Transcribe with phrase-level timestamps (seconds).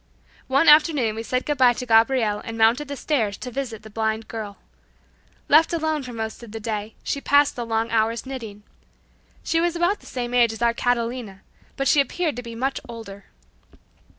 [0.47, 3.89] One afternoon we said good bye to Gabriel and mounted the stairs to visit the
[3.91, 4.57] blind girl.
[5.47, 8.63] Left alone for most of the day, she passed the long hours knitting.
[9.43, 11.43] She was about the same age as our Catalina,
[11.77, 13.25] but she appeared to be much older.